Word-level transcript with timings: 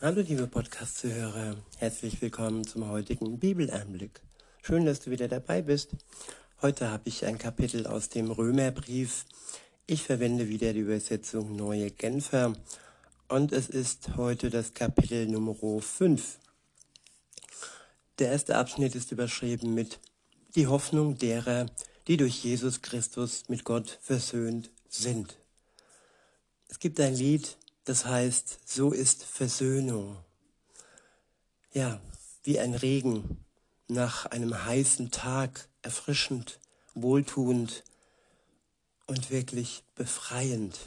Hallo 0.00 0.20
liebe 0.20 0.46
Podcast-Zuhörer, 0.46 1.56
herzlich 1.78 2.22
willkommen 2.22 2.64
zum 2.64 2.88
heutigen 2.88 3.40
Bibeleinblick. 3.40 4.20
Schön, 4.62 4.86
dass 4.86 5.00
du 5.00 5.10
wieder 5.10 5.26
dabei 5.26 5.60
bist. 5.60 5.90
Heute 6.62 6.92
habe 6.92 7.08
ich 7.08 7.26
ein 7.26 7.36
Kapitel 7.36 7.84
aus 7.84 8.08
dem 8.08 8.30
Römerbrief. 8.30 9.26
Ich 9.88 10.04
verwende 10.04 10.48
wieder 10.48 10.72
die 10.72 10.78
Übersetzung 10.78 11.56
Neue 11.56 11.90
Genfer 11.90 12.52
und 13.26 13.50
es 13.50 13.68
ist 13.68 14.16
heute 14.16 14.50
das 14.50 14.72
Kapitel 14.72 15.26
Nummer 15.26 15.56
5. 15.80 16.38
Der 18.20 18.30
erste 18.30 18.54
Abschnitt 18.54 18.94
ist 18.94 19.10
überschrieben 19.10 19.74
mit 19.74 19.98
Die 20.54 20.68
Hoffnung 20.68 21.18
derer, 21.18 21.66
die 22.06 22.18
durch 22.18 22.44
Jesus 22.44 22.82
Christus 22.82 23.48
mit 23.48 23.64
Gott 23.64 23.98
versöhnt 24.00 24.70
sind. 24.88 25.36
Es 26.68 26.78
gibt 26.78 27.00
ein 27.00 27.16
Lied, 27.16 27.56
das 27.88 28.04
heißt, 28.04 28.58
so 28.66 28.92
ist 28.92 29.24
Versöhnung. 29.24 30.18
Ja, 31.72 32.02
wie 32.42 32.60
ein 32.60 32.74
Regen 32.74 33.42
nach 33.86 34.26
einem 34.26 34.66
heißen 34.66 35.10
Tag, 35.10 35.68
erfrischend, 35.80 36.60
wohltuend 36.94 37.84
und 39.06 39.30
wirklich 39.30 39.84
befreiend. 39.94 40.78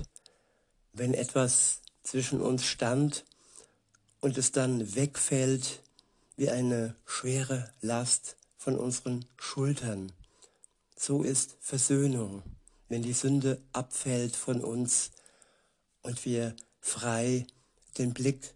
Wenn 0.94 1.16
etwas 1.16 1.82
zwischen 2.04 2.40
uns 2.40 2.66
stand 2.66 3.26
und 4.20 4.38
es 4.38 4.52
dann 4.52 4.94
wegfällt 4.94 5.82
wie 6.36 6.52
eine 6.52 6.96
schwere 7.08 7.74
Last 7.82 8.36
von 8.58 8.78
unseren 8.78 9.26
Schultern. 9.38 10.12
So 10.96 11.24
ist 11.24 11.58
Versöhnung, 11.62 12.44
wenn 12.90 13.02
die 13.02 13.14
Sünde 13.14 13.60
abfällt 13.74 14.36
von 14.36 14.62
uns 14.64 15.10
und 16.04 16.24
wir 16.26 16.56
frei 16.82 17.48
den 17.98 18.14
Blick 18.14 18.56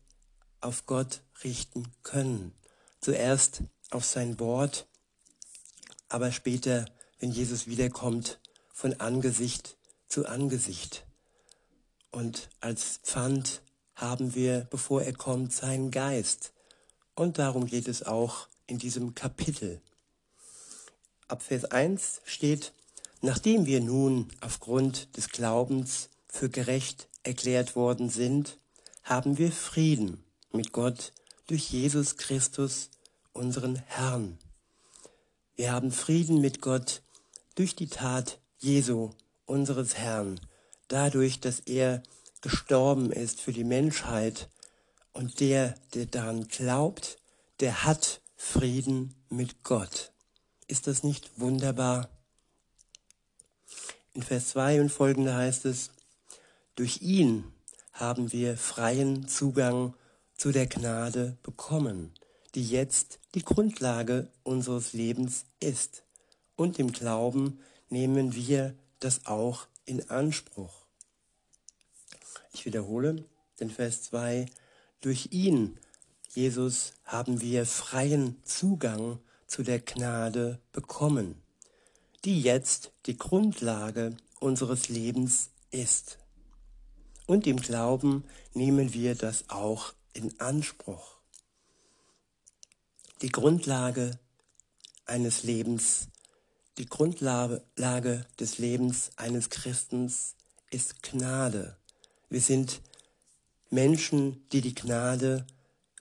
auf 0.59 0.85
Gott 0.85 1.21
richten 1.43 1.91
können. 2.03 2.53
Zuerst 2.99 3.63
auf 3.91 4.03
sein 4.03 4.39
Wort, 4.39 4.87
aber 6.09 6.31
später, 6.31 6.85
wenn 7.19 7.31
Jesus 7.31 7.67
wiederkommt, 7.67 8.39
von 8.73 8.99
Angesicht 8.99 9.77
zu 10.07 10.25
Angesicht. 10.25 11.05
Und 12.11 12.49
als 12.59 12.99
Pfand 13.03 13.61
haben 13.95 14.35
wir, 14.35 14.67
bevor 14.69 15.03
er 15.03 15.13
kommt, 15.13 15.53
seinen 15.53 15.91
Geist. 15.91 16.53
Und 17.15 17.37
darum 17.37 17.65
geht 17.65 17.87
es 17.87 18.03
auch 18.03 18.47
in 18.67 18.77
diesem 18.77 19.15
Kapitel. 19.15 19.81
Ab 21.27 21.41
Vers 21.41 21.65
1 21.65 22.21
steht, 22.25 22.73
nachdem 23.21 23.65
wir 23.65 23.81
nun 23.81 24.29
aufgrund 24.41 25.15
des 25.17 25.29
Glaubens 25.29 26.09
für 26.27 26.49
gerecht 26.49 27.07
erklärt 27.25 27.75
worden 27.75 28.09
sind, 28.09 28.57
haben 29.03 29.37
wir 29.37 29.51
Frieden 29.51 30.23
mit 30.51 30.71
Gott 30.71 31.13
durch 31.47 31.71
Jesus 31.71 32.17
Christus, 32.17 32.89
unseren 33.33 33.75
Herrn. 33.75 34.37
Wir 35.55 35.71
haben 35.71 35.91
Frieden 35.91 36.41
mit 36.41 36.61
Gott 36.61 37.01
durch 37.55 37.75
die 37.75 37.87
Tat 37.87 38.39
Jesu, 38.59 39.11
unseres 39.45 39.95
Herrn, 39.95 40.39
dadurch, 40.87 41.39
dass 41.39 41.59
er 41.61 42.01
gestorben 42.41 43.11
ist 43.11 43.41
für 43.41 43.53
die 43.53 43.63
Menschheit 43.63 44.49
und 45.13 45.39
der, 45.39 45.75
der 45.93 46.05
daran 46.05 46.47
glaubt, 46.47 47.17
der 47.59 47.83
hat 47.83 48.21
Frieden 48.35 49.15
mit 49.29 49.63
Gott. 49.63 50.11
Ist 50.67 50.87
das 50.87 51.03
nicht 51.03 51.39
wunderbar? 51.39 52.09
In 54.13 54.23
Vers 54.23 54.49
2 54.49 54.81
und 54.81 54.89
folgende 54.89 55.33
heißt 55.33 55.65
es, 55.65 55.89
durch 56.75 57.01
ihn 57.01 57.45
haben 57.93 58.33
wir 58.33 58.57
freien 58.57 59.27
Zugang 59.27 59.93
zu 60.35 60.51
der 60.51 60.67
Gnade 60.67 61.37
bekommen, 61.43 62.13
die 62.53 62.67
jetzt 62.67 63.19
die 63.33 63.43
Grundlage 63.43 64.29
unseres 64.43 64.91
Lebens 64.91 65.45
ist. 65.61 66.03
Und 66.57 66.77
im 66.77 66.91
Glauben 66.91 67.59
nehmen 67.89 68.35
wir 68.35 68.75
das 68.99 69.25
auch 69.25 69.67
in 69.85 70.09
Anspruch. 70.09 70.85
Ich 72.51 72.65
wiederhole 72.65 73.23
den 73.59 73.69
Vers 73.69 74.03
2. 74.03 74.45
Durch 74.99 75.29
ihn, 75.31 75.79
Jesus, 76.33 76.93
haben 77.05 77.39
wir 77.39 77.65
freien 77.65 78.41
Zugang 78.43 79.19
zu 79.47 79.63
der 79.63 79.79
Gnade 79.79 80.59
bekommen, 80.73 81.41
die 82.25 82.41
jetzt 82.41 82.91
die 83.05 83.17
Grundlage 83.17 84.17
unseres 84.39 84.89
Lebens 84.89 85.51
ist. 85.71 86.17
Und 87.25 87.47
im 87.47 87.57
Glauben 87.57 88.23
nehmen 88.53 88.93
wir 88.93 89.15
das 89.15 89.49
auch 89.49 89.93
in 90.13 90.39
Anspruch. 90.39 91.17
Die 93.21 93.29
Grundlage 93.29 94.19
eines 95.05 95.43
Lebens, 95.43 96.09
die 96.77 96.85
Grundlage 96.85 98.25
des 98.39 98.57
Lebens 98.57 99.11
eines 99.15 99.49
Christens 99.49 100.35
ist 100.69 101.01
Gnade. 101.03 101.77
Wir 102.29 102.41
sind 102.41 102.81
Menschen, 103.69 104.47
die 104.49 104.61
die 104.61 104.75
Gnade 104.75 105.45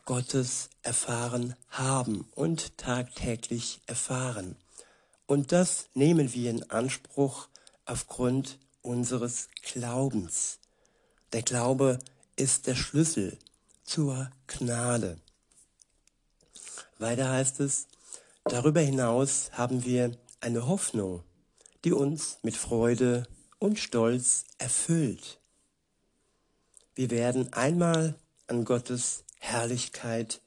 Gottes 0.05 0.69
erfahren 0.83 1.55
haben 1.69 2.29
und 2.35 2.77
tagtäglich 2.77 3.81
erfahren. 3.87 4.57
Und 5.27 5.53
das 5.53 5.87
nehmen 5.95 6.35
wir 6.35 6.51
in 6.51 6.71
Anspruch 6.71 7.49
aufgrund 7.87 8.59
unseres 8.83 9.49
Glaubens. 9.63 10.59
Der 11.35 11.43
Glaube 11.43 11.99
ist 12.37 12.69
der 12.69 12.77
Schlüssel 12.77 13.37
zur 13.83 14.31
Gnade. 14.47 15.19
Weiter 17.01 17.29
heißt 17.29 17.59
es, 17.59 17.89
darüber 18.45 18.79
hinaus 18.79 19.51
haben 19.51 19.85
wir 19.85 20.13
eine 20.41 20.69
Hoffnung, 20.69 21.25
die 21.83 21.93
uns 21.93 22.39
mit 22.43 22.57
Freude 22.57 23.27
und 23.59 23.81
Stolz 23.81 24.45
erfüllt. 24.59 25.41
Wir 26.95 27.11
werden 27.11 27.53
einmal 27.53 28.15
an 28.47 28.65
Gottes 28.65 29.25
Herrlichkeit 29.41 30.41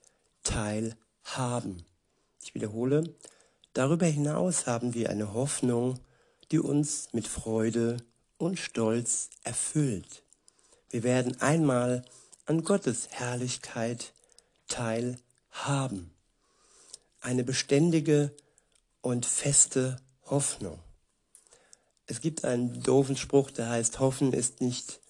teilhaben. 0.43 1.83
Ich 2.41 2.55
wiederhole, 2.55 3.13
darüber 3.73 4.05
hinaus 4.05 4.67
haben 4.67 4.93
wir 4.93 5.09
eine 5.09 5.33
Hoffnung, 5.33 5.99
die 6.49 6.59
uns 6.59 7.09
mit 7.11 7.27
Freude 7.27 7.97
und 8.37 8.57
Stolz 8.57 9.29
erfüllt. 9.43 10.23
Wir 10.89 11.03
werden 11.03 11.41
einmal 11.41 12.05
an 12.45 12.63
Gottes 12.63 13.09
Herrlichkeit 13.11 14.13
teilhaben. 14.67 16.11
Eine 17.19 17.43
beständige 17.43 18.31
und 19.01 19.25
feste 19.25 19.99
Hoffnung. 20.25 20.79
Es 22.05 22.21
gibt 22.21 22.45
einen 22.45 22.81
doofen 22.83 23.17
Spruch, 23.17 23.51
der 23.51 23.69
heißt, 23.69 23.99
Hoffen 23.99 24.31
ist 24.31 24.61
nicht 24.61 25.01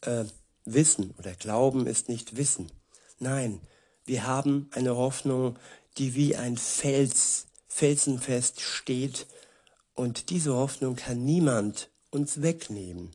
äh, 0.00 0.24
Wissen 0.64 1.14
oder 1.18 1.34
Glauben 1.34 1.86
ist 1.86 2.08
nicht 2.08 2.36
Wissen. 2.36 2.72
Nein, 3.20 3.60
wir 4.04 4.26
haben 4.26 4.68
eine 4.72 4.96
Hoffnung, 4.96 5.58
die 5.96 6.14
wie 6.16 6.34
ein 6.34 6.56
Fels, 6.56 7.46
felsenfest 7.68 8.60
steht 8.60 9.26
und 9.94 10.30
diese 10.30 10.54
Hoffnung 10.54 10.96
kann 10.96 11.24
niemand 11.24 11.88
uns 12.10 12.42
wegnehmen 12.42 13.12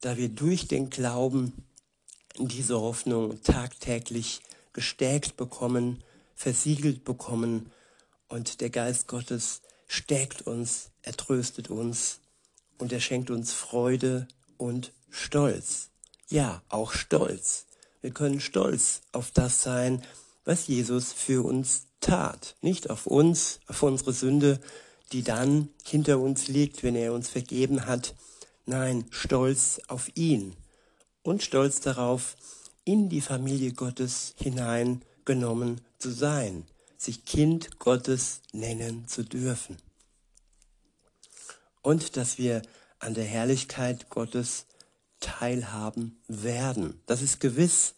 da 0.00 0.16
wir 0.16 0.28
durch 0.28 0.68
den 0.68 0.90
Glauben 0.90 1.52
diese 2.38 2.80
Hoffnung 2.80 3.42
tagtäglich 3.42 4.40
gestärkt 4.72 5.36
bekommen, 5.36 6.04
versiegelt 6.34 7.04
bekommen 7.04 7.70
und 8.28 8.60
der 8.60 8.70
Geist 8.70 9.08
Gottes 9.08 9.62
stärkt 9.88 10.42
uns, 10.42 10.90
er 11.02 11.16
tröstet 11.16 11.70
uns 11.70 12.20
und 12.78 12.92
er 12.92 13.00
schenkt 13.00 13.30
uns 13.30 13.52
Freude 13.52 14.28
und 14.56 14.92
Stolz. 15.10 15.88
Ja, 16.28 16.62
auch 16.68 16.92
Stolz. 16.92 17.66
Wir 18.00 18.10
können 18.10 18.40
stolz 18.40 19.00
auf 19.12 19.30
das 19.32 19.62
sein, 19.62 20.04
was 20.44 20.68
Jesus 20.68 21.12
für 21.12 21.44
uns 21.44 21.86
tat. 22.00 22.56
Nicht 22.60 22.90
auf 22.90 23.06
uns, 23.06 23.60
auf 23.66 23.82
unsere 23.82 24.12
Sünde, 24.12 24.60
die 25.12 25.22
dann 25.22 25.70
hinter 25.84 26.18
uns 26.20 26.48
liegt, 26.48 26.82
wenn 26.82 26.94
er 26.94 27.12
uns 27.12 27.28
vergeben 27.28 27.86
hat, 27.86 28.14
Nein, 28.68 29.06
stolz 29.08 29.80
auf 29.88 30.14
ihn 30.14 30.54
und 31.22 31.42
stolz 31.42 31.80
darauf, 31.80 32.36
in 32.84 33.08
die 33.08 33.22
Familie 33.22 33.72
Gottes 33.72 34.34
hineingenommen 34.36 35.80
zu 35.98 36.10
sein, 36.10 36.66
sich 36.98 37.24
Kind 37.24 37.78
Gottes 37.78 38.42
nennen 38.52 39.08
zu 39.08 39.24
dürfen. 39.24 39.78
Und 41.80 42.18
dass 42.18 42.36
wir 42.36 42.60
an 42.98 43.14
der 43.14 43.24
Herrlichkeit 43.24 44.10
Gottes 44.10 44.66
teilhaben 45.18 46.20
werden. 46.28 47.00
Das 47.06 47.22
ist 47.22 47.40
gewiss, 47.40 47.94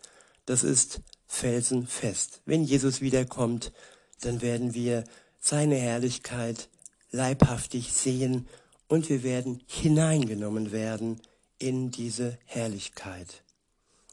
das 0.46 0.62
ist 0.62 1.00
felsenfest. 1.26 2.42
Wenn 2.44 2.62
Jesus 2.62 3.00
wiederkommt, 3.00 3.72
dann 4.20 4.40
werden 4.40 4.72
wir 4.72 5.02
seine 5.40 5.74
Herrlichkeit 5.74 6.68
leibhaftig 7.10 7.92
sehen 7.92 8.46
und 8.90 9.08
wir 9.08 9.22
werden 9.22 9.62
hineingenommen 9.66 10.72
werden 10.72 11.22
in 11.58 11.92
diese 11.92 12.36
Herrlichkeit. 12.44 13.44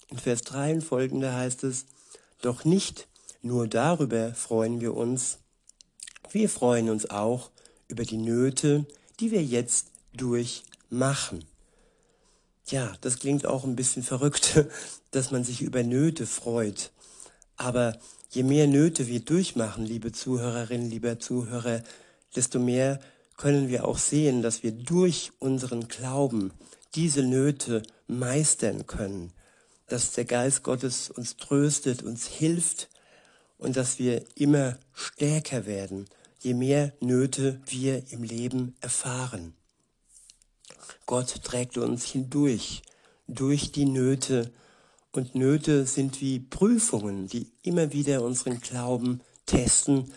In 0.09 0.19
Vers 0.19 0.44
3 0.44 0.75
und 0.75 0.83
folgende 0.83 1.33
heißt 1.33 1.63
es, 1.63 1.88
Doch 2.41 2.63
nicht 2.63 3.07
nur 3.41 3.68
darüber 3.68 4.35
freuen 4.35 4.79
wir 4.79 4.95
uns, 4.95 5.39
wir 6.29 6.47
freuen 6.47 6.89
uns 6.89 7.09
auch 7.09 7.50
über 7.88 8.03
die 8.03 8.18
Nöte, 8.18 8.85
die 9.19 9.31
wir 9.31 9.44
jetzt 9.44 9.88
durchmachen. 10.13 11.44
Ja, 12.68 12.94
das 13.01 13.18
klingt 13.18 13.47
auch 13.47 13.63
ein 13.63 13.75
bisschen 13.75 14.03
verrückt, 14.03 14.63
dass 15.12 15.31
man 15.31 15.44
sich 15.44 15.62
über 15.63 15.81
Nöte 15.81 16.27
freut. 16.27 16.91
Aber 17.56 17.97
je 18.29 18.44
mehr 18.44 18.68
Nöte 18.68 19.07
wir 19.07 19.21
durchmachen, 19.21 19.85
liebe 19.85 20.12
Zuhörerinnen, 20.12 20.88
lieber 20.88 21.19
Zuhörer, 21.19 21.81
desto 22.35 22.59
mehr 22.59 23.00
können 23.38 23.69
wir 23.69 23.88
auch 23.88 23.98
sehen, 23.98 24.42
dass 24.42 24.63
wir 24.63 24.72
durch 24.72 25.31
unseren 25.39 25.88
Glauben 25.88 26.51
diese 26.95 27.24
Nöte 27.24 27.84
meistern 28.07 28.88
können, 28.88 29.31
dass 29.88 30.12
der 30.12 30.25
Geist 30.25 30.63
Gottes 30.63 31.10
uns 31.10 31.38
tröstet, 31.38 32.04
uns 32.04 32.28
hilft 32.28 32.89
und 33.57 33.78
dass 33.78 34.00
wir 34.00 34.25
immer 34.36 34.78
stärker 34.94 35.66
werden, 35.66 36.07
je 36.39 36.54
mehr 36.54 36.94
Nöte 37.00 37.62
wir 37.68 38.04
im 38.12 38.24
Leben 38.24 38.75
erfahren. 38.81 39.54
Gott 41.06 41.44
trägt 41.44 41.78
uns 41.78 42.06
hindurch, 42.06 42.81
durch 43.28 43.72
die 43.72 43.86
Nöte. 43.86 44.51
Und 45.12 45.36
Nöte 45.36 45.86
sind 45.86 46.22
wie 46.22 46.39
Prüfungen, 46.39 47.28
die 47.28 47.51
immer 47.63 47.94
wieder 47.94 48.22
unseren 48.22 48.62
Glauben 48.62 49.22
testen. 49.45 50.13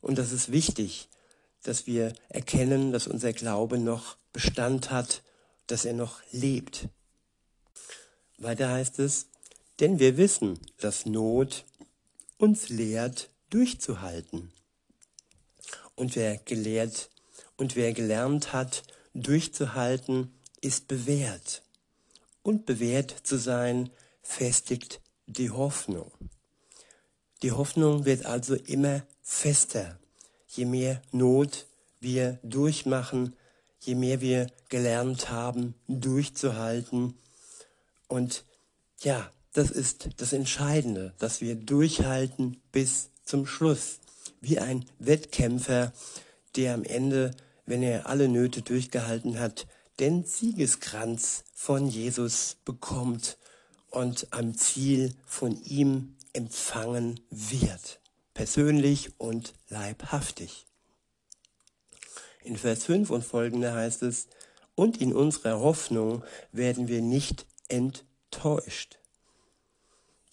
Und 0.00 0.18
das 0.18 0.32
ist 0.32 0.52
wichtig, 0.52 1.08
dass 1.64 1.86
wir 1.86 2.12
erkennen, 2.28 2.92
dass 2.92 3.08
unser 3.08 3.32
Glaube 3.32 3.78
noch 3.78 4.16
Bestand 4.32 4.90
hat, 4.90 5.22
dass 5.66 5.84
er 5.84 5.94
noch 5.94 6.20
lebt. 6.30 6.88
Weiter 8.38 8.70
heißt 8.70 9.00
es, 9.00 9.26
denn 9.80 9.98
wir 9.98 10.16
wissen, 10.16 10.60
dass 10.78 11.06
Not 11.06 11.64
uns 12.38 12.68
lehrt, 12.68 13.30
durchzuhalten. 13.50 14.52
Und 15.96 16.16
wer 16.16 16.36
gelehrt 16.38 17.10
und 17.56 17.76
wer 17.76 17.92
gelernt 17.92 18.52
hat, 18.52 18.82
durchzuhalten, 19.14 20.34
ist 20.60 20.88
bewährt. 20.88 21.62
Und 22.42 22.66
bewährt 22.66 23.14
zu 23.22 23.38
sein, 23.38 23.90
festigt 24.22 25.00
die 25.26 25.50
Hoffnung. 25.50 26.12
Die 27.42 27.52
Hoffnung 27.52 28.04
wird 28.04 28.26
also 28.26 28.54
immer 28.54 29.06
fester, 29.22 29.98
je 30.56 30.64
mehr 30.64 31.00
Not 31.12 31.66
wir 32.00 32.38
durchmachen, 32.42 33.34
je 33.80 33.94
mehr 33.94 34.20
wir 34.20 34.46
gelernt 34.68 35.30
haben, 35.30 35.74
durchzuhalten. 35.88 37.14
Und 38.08 38.44
ja, 39.00 39.30
das 39.52 39.70
ist 39.70 40.08
das 40.16 40.32
Entscheidende, 40.32 41.14
dass 41.18 41.40
wir 41.40 41.54
durchhalten 41.54 42.60
bis 42.72 43.10
zum 43.24 43.46
Schluss. 43.46 44.00
Wie 44.40 44.58
ein 44.58 44.84
Wettkämpfer, 44.98 45.92
der 46.56 46.74
am 46.74 46.84
Ende 46.84 47.34
wenn 47.66 47.82
er 47.82 48.06
alle 48.06 48.28
Nöte 48.28 48.62
durchgehalten 48.62 49.38
hat, 49.38 49.66
den 50.00 50.24
Siegeskranz 50.24 51.44
von 51.54 51.88
Jesus 51.88 52.56
bekommt 52.64 53.38
und 53.90 54.26
am 54.30 54.56
Ziel 54.56 55.14
von 55.24 55.56
ihm 55.64 56.16
empfangen 56.32 57.20
wird, 57.30 58.00
persönlich 58.34 59.18
und 59.18 59.54
leibhaftig. 59.68 60.66
In 62.42 62.56
Vers 62.56 62.84
5 62.84 63.08
und 63.10 63.24
folgende 63.24 63.72
heißt 63.72 64.02
es, 64.02 64.28
und 64.74 65.00
in 65.00 65.12
unserer 65.12 65.60
Hoffnung 65.60 66.24
werden 66.52 66.88
wir 66.88 67.00
nicht 67.00 67.46
enttäuscht. 67.68 68.98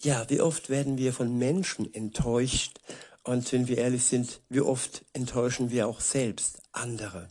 Ja, 0.00 0.28
wie 0.28 0.40
oft 0.40 0.68
werden 0.68 0.98
wir 0.98 1.12
von 1.12 1.38
Menschen 1.38 1.94
enttäuscht 1.94 2.80
und 3.22 3.50
wenn 3.52 3.68
wir 3.68 3.78
ehrlich 3.78 4.04
sind, 4.04 4.40
wie 4.48 4.60
oft 4.60 5.04
enttäuschen 5.12 5.70
wir 5.70 5.86
auch 5.86 6.00
selbst 6.00 6.60
andere. 6.72 7.28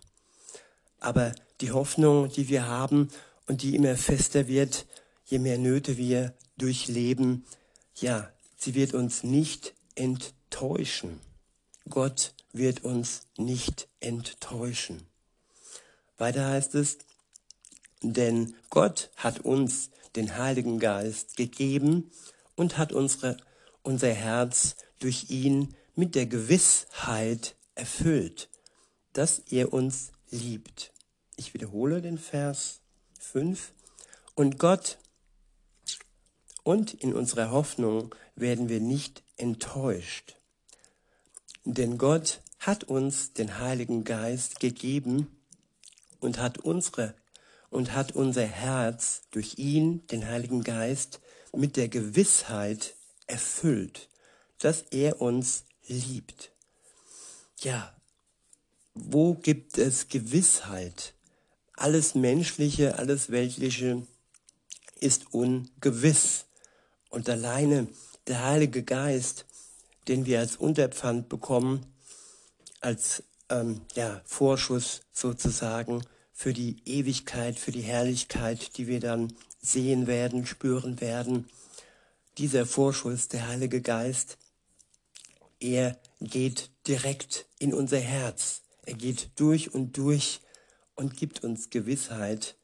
Aber 0.99 1.33
die 1.59 1.71
Hoffnung, 1.71 2.31
die 2.31 2.47
wir 2.47 2.65
haben 2.65 3.09
und 3.45 3.61
die 3.61 3.75
immer 3.75 3.97
fester 3.97 4.47
wird, 4.47 4.87
je 5.25 5.39
mehr 5.39 5.57
Nöte 5.57 5.97
wir 5.97 6.33
durchleben, 6.57 7.45
ja, 7.95 8.31
sie 8.55 8.73
wird 8.73 8.93
uns 8.93 9.23
nicht 9.23 9.73
enttäuschen. 9.95 10.40
Gott 11.89 12.33
wird 12.53 12.83
uns 12.83 13.27
nicht 13.37 13.87
enttäuschen. 13.99 15.07
Weiter 16.17 16.47
heißt 16.47 16.75
es, 16.75 16.99
denn 18.03 18.55
Gott 18.69 19.09
hat 19.15 19.39
uns 19.39 19.89
den 20.15 20.37
Heiligen 20.37 20.79
Geist 20.79 21.35
gegeben 21.35 22.11
und 22.55 22.77
hat 22.77 22.91
unsere, 22.91 23.37
unser 23.81 24.13
Herz 24.13 24.75
durch 24.99 25.29
ihn 25.29 25.75
mit 25.95 26.15
der 26.15 26.27
Gewissheit 26.27 27.55
erfüllt, 27.75 28.49
dass 29.13 29.39
er 29.39 29.73
uns 29.73 30.11
liebt. 30.29 30.91
Ich 31.37 31.53
wiederhole 31.53 32.01
den 32.01 32.17
Vers 32.17 32.81
5. 33.19 33.73
Und 34.35 34.59
Gott 34.59 34.99
und 36.63 36.93
in 36.93 37.13
unserer 37.13 37.51
Hoffnung 37.51 38.13
werden 38.35 38.69
wir 38.69 38.79
nicht 38.79 39.23
enttäuscht. 39.37 40.37
Denn 41.63 41.97
Gott 41.97 42.41
hat 42.59 42.83
uns 42.83 43.33
den 43.33 43.59
Heiligen 43.59 44.03
Geist 44.03 44.59
gegeben 44.59 45.27
und 46.19 46.39
hat 46.39 46.57
unsere 46.59 47.15
und 47.69 47.93
hat 47.93 48.11
unser 48.11 48.45
Herz 48.45 49.23
durch 49.31 49.57
ihn, 49.57 50.05
den 50.07 50.27
Heiligen 50.27 50.63
Geist, 50.63 51.21
mit 51.53 51.77
der 51.77 51.87
Gewissheit 51.87 52.95
erfüllt, 53.27 54.09
dass 54.59 54.81
er 54.91 55.21
uns 55.21 55.63
liebt. 55.87 56.51
Ja, 57.59 57.95
wo 58.93 59.35
gibt 59.35 59.77
es 59.77 60.09
Gewissheit? 60.09 61.13
Alles 61.73 62.13
Menschliche, 62.13 62.99
alles 62.99 63.31
Weltliche 63.31 64.05
ist 64.99 65.33
ungewiss. 65.33 66.45
Und 67.09 67.29
alleine 67.29 67.87
der 68.27 68.43
Heilige 68.43 68.83
Geist, 68.83 69.45
den 70.07 70.25
wir 70.25 70.39
als 70.39 70.55
Unterpfand 70.55 71.29
bekommen, 71.29 71.85
als 72.79 73.23
ähm, 73.49 73.81
ja, 73.95 74.21
Vorschuss 74.25 75.01
sozusagen 75.11 76.03
für 76.33 76.53
die 76.53 76.77
Ewigkeit, 76.85 77.59
für 77.59 77.71
die 77.71 77.81
Herrlichkeit, 77.81 78.77
die 78.77 78.87
wir 78.87 78.99
dann 78.99 79.33
sehen 79.61 80.07
werden, 80.07 80.45
spüren 80.45 80.99
werden. 81.01 81.47
Dieser 82.37 82.65
Vorschuss, 82.65 83.27
der 83.27 83.47
Heilige 83.47 83.81
Geist, 83.81 84.37
er 85.59 85.99
geht 86.19 86.71
direkt 86.87 87.45
in 87.59 87.73
unser 87.73 87.99
Herz. 87.99 88.63
Er 88.85 88.95
geht 88.95 89.29
durch 89.35 89.73
und 89.73 89.97
durch 89.97 90.41
und 90.95 91.15
gibt 91.15 91.43
uns 91.43 91.69
Gewissheit, 91.69 92.55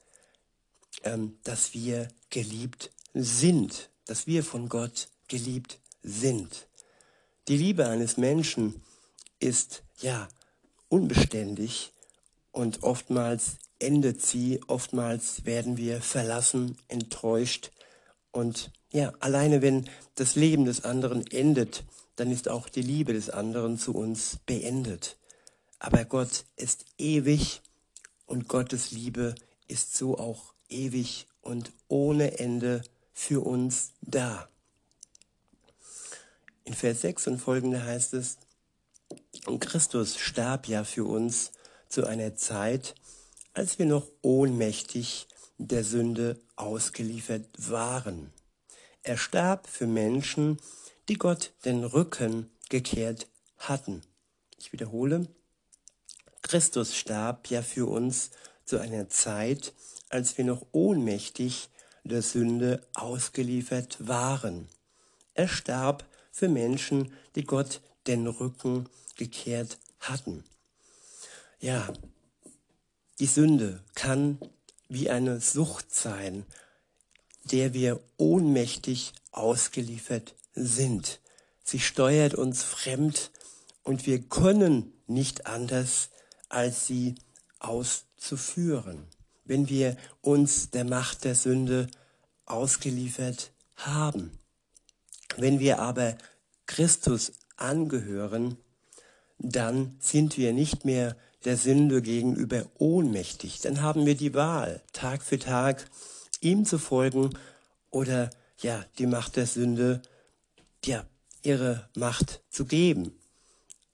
ähm, 1.04 1.38
dass 1.44 1.74
wir 1.74 2.08
geliebt 2.30 2.92
sind, 3.14 3.92
dass 4.06 4.26
wir 4.26 4.44
von 4.44 4.70
Gott 4.70 5.10
geliebt 5.28 5.80
sind. 6.02 6.68
Die 7.48 7.56
Liebe 7.56 7.88
eines 7.88 8.18
Menschen 8.18 8.82
ist 9.40 9.84
ja 10.02 10.28
unbeständig 10.90 11.94
und 12.52 12.84
oftmals 12.84 13.58
endet 13.80 14.22
sie, 14.22 14.60
oftmals 14.68 15.46
werden 15.46 15.78
wir 15.78 16.02
verlassen, 16.02 16.78
enttäuscht 16.90 17.72
und 18.32 18.72
ja, 18.92 19.14
alleine 19.20 19.62
wenn 19.62 19.90
das 20.16 20.36
Leben 20.36 20.66
des 20.66 20.84
anderen 20.84 21.26
endet, 21.28 21.86
dann 22.18 22.32
ist 22.32 22.50
auch 22.50 22.68
die 22.68 22.82
Liebe 22.82 23.14
des 23.14 23.30
anderen 23.30 23.78
zu 23.78 23.94
uns 23.94 24.40
beendet. 24.46 25.18
Aber 25.80 26.04
Gott 26.04 26.46
ist 26.56 26.86
ewig 26.98 27.62
und 28.26 28.48
Gottes 28.48 28.92
Liebe 28.92 29.36
ist 29.68 29.96
so 29.96 30.18
auch 30.18 30.54
ewig 30.68 31.28
und 31.42 31.72
ohne 31.88 32.40
Ende 32.40 32.82
für 33.14 33.46
uns 33.46 33.92
da. 34.02 34.50
In 36.68 36.74
Vers 36.74 37.00
6 37.00 37.28
und 37.28 37.38
folgende 37.38 37.82
heißt 37.86 38.14
es, 38.14 38.40
Christus 39.62 40.18
starb 40.18 40.68
ja 40.68 40.84
für 40.84 41.06
uns 41.06 41.54
zu 41.88 42.06
einer 42.06 42.36
Zeit, 42.36 42.94
als 43.54 43.80
wir 43.80 43.86
noch 43.86 44.06
ohnmächtig 44.22 45.30
der 45.58 45.86
Sünde 45.86 46.42
ausgeliefert 46.58 47.46
waren. 47.56 48.34
Er 49.02 49.16
starb 49.16 49.66
für 49.68 49.88
Menschen, 49.88 50.60
die 51.08 51.14
Gott 51.14 51.54
den 51.64 51.86
Rücken 51.86 52.52
gekehrt 52.68 53.28
hatten. 53.60 54.02
Ich 54.60 54.74
wiederhole, 54.74 55.26
Christus 56.42 56.98
starb 56.98 57.50
ja 57.50 57.62
für 57.62 57.86
uns 57.86 58.32
zu 58.66 58.78
einer 58.78 59.08
Zeit, 59.08 59.72
als 60.10 60.38
wir 60.38 60.44
noch 60.44 60.66
ohnmächtig 60.74 61.70
der 62.04 62.22
Sünde 62.22 62.86
ausgeliefert 62.94 64.06
waren. 64.06 64.68
Er 65.34 65.48
starb 65.48 66.04
für 66.38 66.50
Menschen, 66.50 67.12
die 67.34 67.46
Gott 67.46 67.82
den 68.06 68.28
Rücken 68.28 68.88
gekehrt 69.16 69.80
hatten. 70.00 70.44
Ja, 71.60 71.92
die 73.18 73.26
Sünde 73.26 73.84
kann 73.96 74.38
wie 74.88 75.10
eine 75.10 75.42
Sucht 75.42 75.96
sein, 75.96 76.46
der 77.46 77.74
wir 77.74 78.00
ohnmächtig 78.18 79.14
ausgeliefert 79.32 80.36
sind. 80.54 81.22
sie 81.64 81.80
steuert 81.80 82.36
uns 82.36 82.62
fremd 82.62 83.32
und 83.82 84.06
wir 84.06 84.22
können 84.22 84.94
nicht 85.08 85.48
anders, 85.48 86.12
als 86.50 86.86
sie 86.86 87.16
auszuführen. 87.58 89.08
Wenn 89.44 89.70
wir 89.70 89.98
uns 90.22 90.70
der 90.70 90.86
Macht 90.86 91.24
der 91.24 91.34
Sünde 91.34 91.88
ausgeliefert 92.46 93.52
haben. 93.76 94.37
Wenn 95.38 95.60
wir 95.60 95.80
aber 95.80 96.18
Christus 96.66 97.32
angehören, 97.56 98.58
dann 99.40 99.96
sind 100.00 100.38
wir 100.38 100.54
nicht 100.54 100.84
mehr 100.84 101.16
der 101.46 101.58
Sünde 101.58 102.02
gegenüber 102.02 102.66
ohnmächtig. 102.78 103.62
Dann 103.62 103.82
haben 103.82 104.06
wir 104.06 104.16
die 104.16 104.34
Wahl, 104.34 104.82
Tag 104.94 105.24
für 105.24 105.40
Tag 105.40 105.86
ihm 106.42 106.66
zu 106.66 106.78
folgen 106.78 107.30
oder 107.92 108.30
ja, 108.60 108.84
die 108.98 109.06
Macht 109.06 109.36
der 109.36 109.46
Sünde, 109.46 110.02
ja, 110.84 111.06
ihre 111.44 111.88
Macht 111.96 112.42
zu 112.50 112.66
geben. 112.66 113.14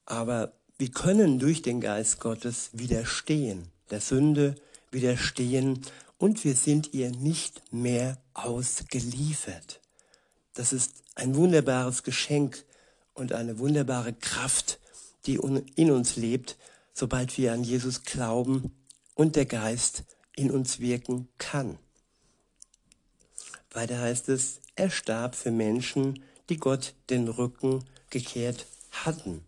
Aber 0.05 0.53
wir 0.77 0.89
können 0.89 1.39
durch 1.39 1.62
den 1.62 1.81
Geist 1.81 2.19
Gottes 2.19 2.69
widerstehen, 2.73 3.67
der 3.89 4.01
Sünde 4.01 4.55
widerstehen 4.91 5.81
und 6.17 6.43
wir 6.43 6.55
sind 6.55 6.93
ihr 6.93 7.12
nicht 7.12 7.62
mehr 7.73 8.17
ausgeliefert. 8.33 9.81
Das 10.53 10.71
ist 10.71 11.02
ein 11.15 11.36
wunderbares 11.36 12.03
Geschenk 12.03 12.63
und 13.13 13.34
eine 13.34 13.60
wunderbare 13.60 14.13
Kraft, 14.13 14.79
die 15.25 15.39
in 15.75 15.91
uns 15.91 16.15
lebt, 16.15 16.58
sobald 16.93 17.38
wir 17.38 17.53
an 17.53 17.63
Jesus 17.63 18.03
glauben 18.03 18.72
und 19.15 19.36
der 19.36 19.46
Geist 19.46 20.03
in 20.36 20.51
uns 20.51 20.79
wirken 20.79 21.27
kann. 21.38 21.77
Weiter 23.72 24.00
heißt 24.00 24.29
es, 24.29 24.62
er 24.75 24.89
starb 24.89 25.36
für 25.36 25.51
Menschen, 25.51 26.24
die 26.50 26.58
Gott 26.58 26.93
den 27.10 27.27
Rücken 27.27 27.84
gekehrt 28.10 28.65
hatten. 28.91 29.43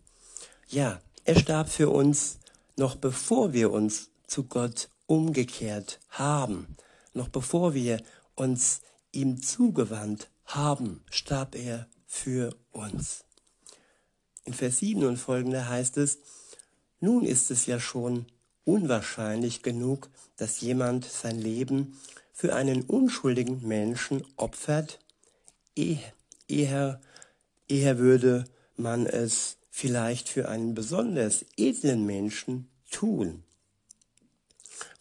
Ja, 0.68 1.00
er 1.24 1.38
starb 1.38 1.68
für 1.68 1.90
uns 1.90 2.38
noch 2.76 2.96
bevor 2.96 3.52
wir 3.52 3.70
uns 3.70 4.10
zu 4.26 4.44
Gott 4.44 4.88
umgekehrt 5.06 6.00
haben. 6.10 6.76
Noch 7.14 7.28
bevor 7.28 7.74
wir 7.74 8.02
uns 8.34 8.82
ihm 9.12 9.42
zugewandt 9.42 10.28
haben, 10.46 11.04
starb 11.10 11.54
er 11.54 11.88
für 12.06 12.56
uns. 12.72 13.24
In 14.44 14.54
Vers 14.54 14.78
7 14.78 15.04
und 15.04 15.16
folgende 15.16 15.68
heißt 15.68 15.96
es, 15.98 16.18
nun 17.00 17.24
ist 17.24 17.50
es 17.50 17.66
ja 17.66 17.78
schon 17.78 18.26
unwahrscheinlich 18.64 19.62
genug, 19.62 20.08
dass 20.36 20.60
jemand 20.60 21.04
sein 21.04 21.38
Leben 21.38 21.98
für 22.32 22.54
einen 22.54 22.82
unschuldigen 22.82 23.66
Menschen 23.66 24.24
opfert, 24.36 24.98
eher, 25.74 27.00
eher 27.68 27.98
würde 27.98 28.44
man 28.76 29.06
es 29.06 29.56
vielleicht 29.70 30.28
für 30.28 30.48
einen 30.48 30.74
besonders 30.74 31.44
edlen 31.56 32.06
Menschen 32.06 32.68
tun. 32.90 33.42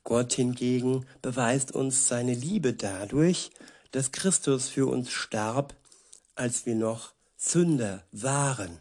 Gott 0.03 0.33
hingegen 0.33 1.05
beweist 1.21 1.71
uns 1.71 2.07
seine 2.07 2.33
Liebe 2.33 2.73
dadurch, 2.73 3.51
dass 3.95 4.11
Christus 4.11 4.67
für 4.67 4.87
uns 4.87 5.09
starb, 5.09 5.73
als 6.35 6.65
wir 6.65 6.75
noch 6.75 7.13
Sünder 7.37 8.03
waren. 8.11 8.77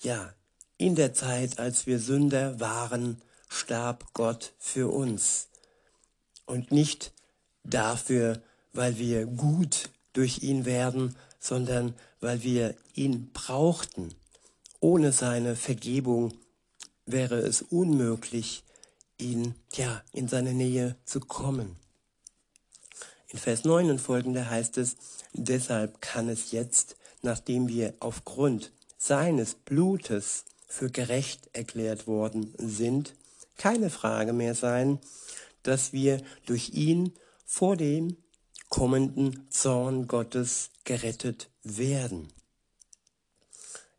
Ja, 0.00 0.34
in 0.76 0.96
der 0.96 1.14
Zeit, 1.14 1.60
als 1.60 1.86
wir 1.86 2.00
Sünder 2.00 2.58
waren, 2.58 3.22
starb 3.48 4.12
Gott 4.12 4.54
für 4.58 4.92
uns. 4.92 5.50
Und 6.46 6.72
nicht 6.72 7.12
dafür, 7.62 8.42
weil 8.72 8.98
wir 8.98 9.24
gut 9.24 9.90
durch 10.14 10.42
ihn 10.42 10.64
werden, 10.64 11.14
sondern 11.38 11.94
weil 12.20 12.42
wir 12.42 12.74
ihn 12.94 13.30
brauchten. 13.32 14.12
Ohne 14.80 15.12
seine 15.12 15.54
Vergebung 15.54 16.34
wäre 17.04 17.38
es 17.38 17.62
unmöglich, 17.62 18.64
ihn, 19.16 19.54
ja, 19.74 20.02
in 20.12 20.26
seine 20.26 20.54
Nähe 20.54 20.96
zu 21.04 21.20
kommen. 21.20 21.76
Vers 23.36 23.64
9 23.64 23.90
und 23.90 24.00
folgende 24.00 24.50
heißt 24.50 24.78
es, 24.78 24.96
deshalb 25.32 26.00
kann 26.00 26.28
es 26.28 26.52
jetzt, 26.52 26.96
nachdem 27.22 27.68
wir 27.68 27.94
aufgrund 28.00 28.72
seines 28.98 29.54
Blutes 29.54 30.44
für 30.66 30.90
gerecht 30.90 31.48
erklärt 31.52 32.06
worden 32.06 32.52
sind, 32.58 33.14
keine 33.56 33.90
Frage 33.90 34.32
mehr 34.32 34.54
sein, 34.54 34.98
dass 35.62 35.92
wir 35.92 36.22
durch 36.44 36.70
ihn 36.70 37.12
vor 37.44 37.76
dem 37.76 38.16
kommenden 38.68 39.46
Zorn 39.50 40.06
Gottes 40.06 40.70
gerettet 40.84 41.48
werden. 41.62 42.28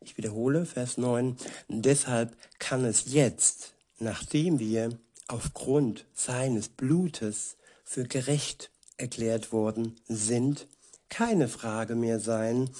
Ich 0.00 0.16
wiederhole 0.16 0.64
Vers 0.64 0.96
9. 0.96 1.36
Deshalb 1.68 2.36
kann 2.58 2.84
es 2.84 3.12
jetzt, 3.12 3.74
nachdem 3.98 4.58
wir 4.58 4.90
aufgrund 5.26 6.06
seines 6.14 6.68
Blutes 6.68 7.56
für 7.84 8.04
gerecht 8.04 8.70
erklärt 8.98 9.52
worden 9.52 9.96
sind, 10.06 10.66
keine 11.08 11.48
Frage 11.48 11.94
mehr 11.94 12.20
sein, 12.20 12.70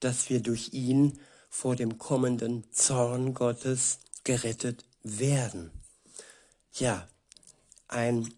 dass 0.00 0.28
wir 0.28 0.40
durch 0.40 0.72
ihn 0.72 1.18
vor 1.48 1.76
dem 1.76 1.98
kommenden 1.98 2.64
Zorn 2.72 3.34
Gottes 3.34 3.98
gerettet 4.24 4.84
werden. 5.02 5.70
Ja, 6.74 7.08
ein 7.88 8.32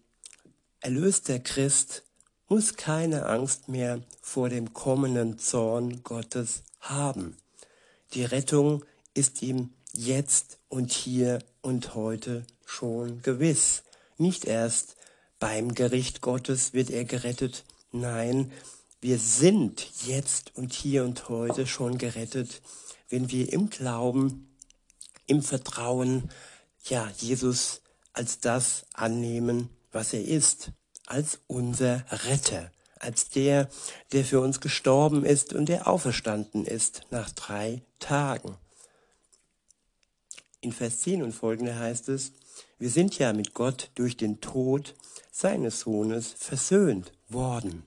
erlöster 0.79 1.39
Christ 1.39 2.03
muss 2.47 2.75
keine 2.75 3.25
Angst 3.25 3.67
mehr 3.69 4.01
vor 4.21 4.49
dem 4.49 4.73
kommenden 4.73 5.39
Zorn 5.39 6.03
Gottes 6.03 6.63
haben. 6.79 7.37
Die 8.13 8.25
Rettung 8.25 8.83
ist 9.13 9.41
ihm 9.41 9.73
jetzt 9.91 10.59
und 10.69 10.91
hier 10.91 11.39
und 11.61 11.95
heute 11.95 12.45
schon 12.65 13.21
gewiss. 13.21 13.83
Nicht 14.17 14.45
erst 14.45 14.95
beim 15.43 15.75
Gericht 15.75 16.21
Gottes 16.21 16.71
wird 16.71 16.89
er 16.89 17.03
gerettet. 17.03 17.65
Nein, 17.91 18.49
wir 19.01 19.19
sind 19.19 19.85
jetzt 20.05 20.55
und 20.55 20.71
hier 20.71 21.03
und 21.03 21.27
heute 21.27 21.67
schon 21.67 21.97
gerettet, 21.97 22.61
wenn 23.09 23.29
wir 23.29 23.51
im 23.51 23.69
Glauben, 23.69 24.55
im 25.27 25.43
Vertrauen, 25.43 26.29
ja, 26.85 27.11
Jesus 27.17 27.81
als 28.13 28.39
das 28.39 28.85
annehmen, 28.93 29.67
was 29.91 30.13
er 30.13 30.23
ist, 30.23 30.71
als 31.07 31.39
unser 31.47 32.05
Retter, 32.09 32.71
als 32.97 33.27
der, 33.27 33.67
der 34.13 34.23
für 34.23 34.39
uns 34.39 34.61
gestorben 34.61 35.25
ist 35.25 35.51
und 35.51 35.67
der 35.67 35.89
auferstanden 35.89 36.63
ist 36.63 37.01
nach 37.11 37.29
drei 37.31 37.81
Tagen. 37.99 38.55
In 40.61 40.71
Vers 40.71 41.01
10 41.01 41.21
und 41.21 41.33
folgende 41.33 41.77
heißt 41.77 42.07
es, 42.07 42.31
wir 42.79 42.89
sind 42.89 43.19
ja 43.19 43.33
mit 43.33 43.53
Gott 43.53 43.91
durch 43.95 44.15
den 44.15 44.39
Tod 44.39 44.95
seines 45.31 45.81
Sohnes 45.81 46.33
versöhnt 46.37 47.11
worden, 47.29 47.85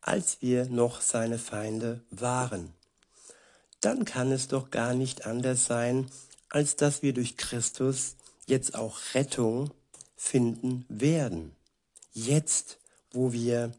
als 0.00 0.40
wir 0.40 0.66
noch 0.66 1.00
seine 1.00 1.38
Feinde 1.38 2.00
waren. 2.10 2.72
Dann 3.80 4.04
kann 4.04 4.32
es 4.32 4.48
doch 4.48 4.70
gar 4.70 4.94
nicht 4.94 5.26
anders 5.26 5.66
sein, 5.66 6.10
als 6.48 6.76
dass 6.76 7.02
wir 7.02 7.12
durch 7.12 7.36
Christus 7.36 8.16
jetzt 8.46 8.74
auch 8.74 8.98
Rettung 9.14 9.70
finden 10.16 10.86
werden. 10.88 11.54
Jetzt, 12.12 12.78
wo 13.10 13.32
wir 13.32 13.72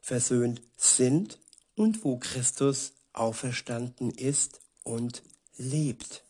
versöhnt 0.00 0.62
sind 0.76 1.38
und 1.74 2.04
wo 2.04 2.18
Christus 2.18 2.92
auferstanden 3.12 4.10
ist 4.10 4.60
und 4.84 5.22
lebt. 5.56 6.22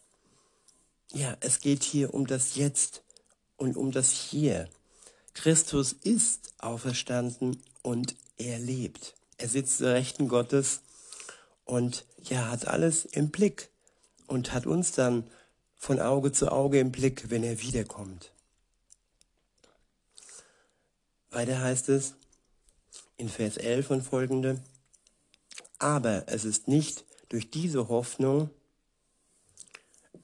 Ja, 1.13 1.37
es 1.41 1.61
geht 1.61 1.83
hier 1.83 2.15
um 2.15 2.27
das 2.27 2.55
Jetzt 2.57 3.03
und 3.57 3.77
um 3.77 3.93
das 3.93 4.11
Hier. 4.11 4.69
Christus 5.39 5.93
ist 5.93 6.53
auferstanden 6.59 7.63
und 7.83 8.17
er 8.39 8.59
lebt. 8.59 9.15
Er 9.37 9.49
sitzt 9.49 9.79
zur 9.79 9.91
Rechten 9.91 10.27
Gottes 10.27 10.81
und 11.65 12.05
ja, 12.25 12.51
hat 12.51 12.67
alles 12.67 13.05
im 13.05 13.31
Blick 13.31 13.69
und 14.27 14.53
hat 14.53 14.67
uns 14.67 14.91
dann 14.91 15.31
von 15.77 16.01
Auge 16.01 16.33
zu 16.33 16.51
Auge 16.51 16.81
im 16.81 16.91
Blick, 16.91 17.31
wenn 17.31 17.45
er 17.45 17.63
wiederkommt. 17.63 18.33
Weiter 21.31 21.61
heißt 21.61 21.89
es 21.91 22.15
in 23.17 23.29
Vers 23.29 23.59
11 23.59 23.93
und 23.93 24.03
folgende, 24.03 24.61
aber 25.79 26.25
es 26.27 26.45
ist 26.45 26.67
nicht 26.67 27.05
durch 27.29 27.49
diese 27.49 27.89
Hoffnung, 27.89 28.51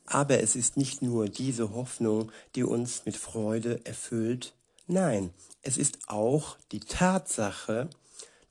aber 0.07 0.41
es 0.41 0.57
ist 0.57 0.77
nicht 0.77 1.03
nur 1.03 1.29
diese 1.29 1.73
Hoffnung, 1.73 2.33
die 2.57 2.65
uns 2.65 3.05
mit 3.05 3.17
Freude 3.17 3.81
erfüllt, 3.87 4.55
nein, 4.87 5.33
es 5.63 5.79
ist 5.79 6.09
auch 6.09 6.57
die 6.73 6.81
Tatsache, 6.81 7.89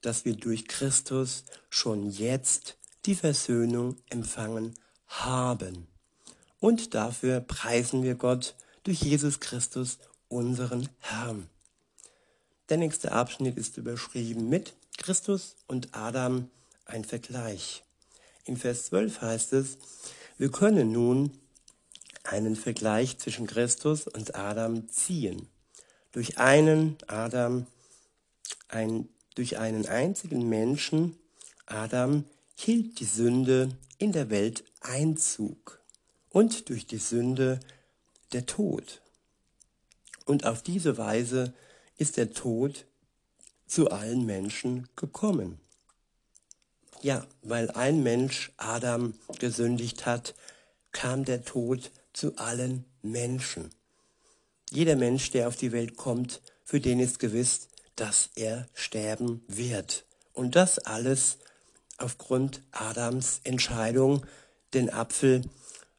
dass 0.02 0.26
wir 0.26 0.36
durch 0.36 0.68
Christus 0.68 1.46
schon 1.70 2.10
jetzt 2.10 2.78
die 3.06 3.16
Versöhnung 3.16 3.98
empfangen 4.10 4.74
haben. 5.08 5.88
Und 6.60 6.94
dafür 6.94 7.40
preisen 7.40 8.04
wir 8.04 8.16
Gott 8.16 8.56
durch 8.84 9.02
Jesus 9.02 9.40
Christus, 9.40 10.00
unseren 10.28 10.90
Herrn. 11.00 11.50
Der 12.70 12.78
nächste 12.78 13.12
Abschnitt 13.12 13.58
ist 13.58 13.78
überschrieben 13.78 14.50
mit 14.50 14.74
Christus 14.98 15.56
und 15.68 15.94
Adam 15.94 16.50
ein 16.86 17.04
Vergleich. 17.04 17.84
In 18.46 18.58
Vers 18.58 18.86
12 18.86 19.22
heißt 19.22 19.54
es, 19.54 19.78
wir 20.38 20.52
können 20.52 20.92
nun 20.92 21.32
einen 22.24 22.56
Vergleich 22.56 23.18
zwischen 23.18 23.48
Christus 23.48 24.08
und 24.08 24.36
Adam 24.36 24.90
ziehen. 24.90 25.48
Durch 26.14 26.38
einen 26.38 26.98
Adam, 27.08 27.68
ein, 28.70 29.10
durch 29.36 29.58
einen 29.58 29.86
einzigen 29.88 30.48
Menschen, 30.48 31.18
Adam, 31.66 32.24
hielt 32.56 33.00
die 33.00 33.06
Sünde 33.06 33.76
in 33.98 34.12
der 34.12 34.30
Welt 34.30 34.64
Einzug 34.80 35.82
und 36.30 36.70
durch 36.70 36.86
die 36.86 36.98
Sünde 36.98 37.60
der 38.32 38.46
Tod. 38.46 39.02
Und 40.26 40.46
auf 40.46 40.62
diese 40.62 40.98
Weise 40.98 41.54
ist 41.98 42.18
der 42.18 42.32
Tod 42.32 42.86
zu 43.66 43.90
allen 43.90 44.26
Menschen 44.26 44.88
gekommen. 44.96 45.60
Ja, 47.02 47.26
weil 47.42 47.72
ein 47.72 48.04
Mensch 48.04 48.52
Adam 48.58 49.14
gesündigt 49.40 50.06
hat, 50.06 50.36
kam 50.92 51.26
der 51.26 51.44
Tod 51.44 51.92
zu 52.14 52.38
allen 52.38 52.86
Menschen. 53.02 53.72
Jeder 54.74 54.96
Mensch, 54.96 55.30
der 55.30 55.48
auf 55.48 55.56
die 55.56 55.72
Welt 55.72 55.98
kommt, 55.98 56.42
für 56.64 56.80
den 56.80 57.00
ist 57.00 57.20
gewiss, 57.20 57.68
dass 57.96 58.32
er 58.34 58.68
sterben 58.74 59.44
wird. 59.48 60.04
Und 60.34 60.56
das 60.56 60.80
alles 60.80 61.38
aufgrund 62.00 62.64
Adams 62.72 63.42
Entscheidung, 63.44 64.26
den 64.74 64.90
Apfel 64.90 65.42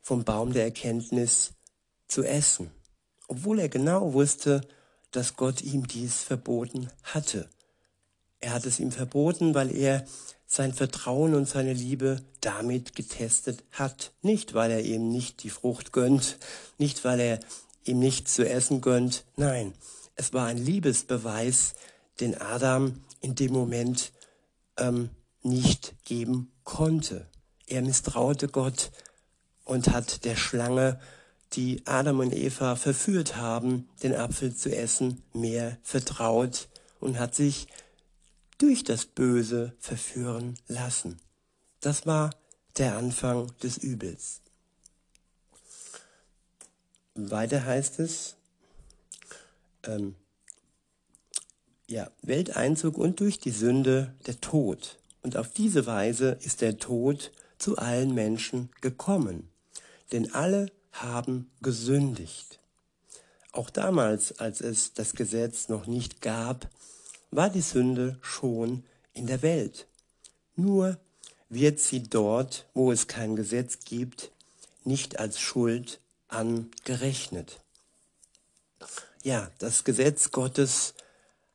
vom 0.02 0.24
Baum 0.24 0.52
der 0.52 0.64
Erkenntnis 0.64 1.52
zu 2.08 2.24
essen, 2.24 2.72
obwohl 3.28 3.60
er 3.60 3.68
genau 3.68 4.12
wusste, 4.12 4.60
dass 5.12 5.36
Gott 5.36 5.62
ihm 5.62 5.86
dies 5.86 6.24
verboten 6.24 6.90
hatte. 7.04 7.48
Er 8.40 8.54
hat 8.54 8.66
es 8.66 8.80
ihm 8.80 8.90
verboten, 8.90 9.54
weil 9.54 9.74
er 9.74 10.04
sein 10.48 10.74
Vertrauen 10.74 11.36
und 11.36 11.48
seine 11.48 11.74
Liebe 11.74 12.22
damit 12.40 12.96
getestet 12.96 13.62
hat. 13.70 14.10
Nicht, 14.20 14.52
weil 14.52 14.72
er 14.72 14.82
ihm 14.82 15.10
nicht 15.10 15.44
die 15.44 15.50
Frucht 15.50 15.92
gönnt, 15.92 16.38
nicht, 16.76 17.04
weil 17.04 17.20
er 17.20 17.40
ihm 17.84 17.98
nichts 17.98 18.34
zu 18.34 18.48
essen 18.48 18.80
gönnt. 18.80 19.24
Nein, 19.36 19.74
es 20.16 20.32
war 20.32 20.46
ein 20.46 20.58
Liebesbeweis, 20.58 21.74
den 22.20 22.40
Adam 22.40 23.02
in 23.20 23.34
dem 23.34 23.52
Moment 23.52 24.12
ähm, 24.78 25.10
nicht 25.42 25.94
geben 26.04 26.52
konnte. 26.64 27.26
Er 27.66 27.82
misstraute 27.82 28.48
Gott 28.48 28.90
und 29.64 29.88
hat 29.88 30.24
der 30.24 30.36
Schlange, 30.36 31.00
die 31.52 31.86
Adam 31.86 32.20
und 32.20 32.34
Eva 32.34 32.76
verführt 32.76 33.36
haben, 33.36 33.88
den 34.02 34.14
Apfel 34.14 34.54
zu 34.54 34.74
essen, 34.74 35.22
mehr 35.32 35.78
vertraut 35.82 36.68
und 37.00 37.18
hat 37.18 37.34
sich 37.34 37.68
durch 38.58 38.84
das 38.84 39.06
Böse 39.06 39.74
verführen 39.78 40.58
lassen. 40.68 41.20
Das 41.80 42.06
war 42.06 42.30
der 42.78 42.96
Anfang 42.96 43.52
des 43.62 43.78
Übels. 43.78 44.40
Weiter 47.14 47.64
heißt 47.64 48.00
es, 48.00 48.36
ähm, 49.84 50.16
ja, 51.86 52.10
Welteinzug 52.22 52.98
und 52.98 53.20
durch 53.20 53.38
die 53.38 53.50
Sünde 53.50 54.14
der 54.26 54.40
Tod. 54.40 54.98
Und 55.22 55.36
auf 55.36 55.50
diese 55.50 55.86
Weise 55.86 56.38
ist 56.40 56.60
der 56.60 56.78
Tod 56.78 57.30
zu 57.58 57.78
allen 57.78 58.14
Menschen 58.14 58.70
gekommen. 58.80 59.48
Denn 60.12 60.34
alle 60.34 60.70
haben 60.92 61.50
gesündigt. 61.62 62.58
Auch 63.52 63.70
damals, 63.70 64.38
als 64.38 64.60
es 64.60 64.94
das 64.94 65.14
Gesetz 65.14 65.68
noch 65.68 65.86
nicht 65.86 66.20
gab, 66.20 66.68
war 67.30 67.50
die 67.50 67.60
Sünde 67.60 68.18
schon 68.22 68.84
in 69.12 69.26
der 69.26 69.42
Welt. 69.42 69.86
Nur 70.56 70.98
wird 71.48 71.78
sie 71.78 72.02
dort, 72.02 72.66
wo 72.74 72.90
es 72.90 73.06
kein 73.06 73.36
Gesetz 73.36 73.78
gibt, 73.84 74.32
nicht 74.84 75.18
als 75.18 75.38
Schuld 75.38 76.00
angerechnet. 76.34 77.60
Ja, 79.22 79.50
das 79.58 79.84
Gesetz 79.84 80.30
Gottes 80.30 80.94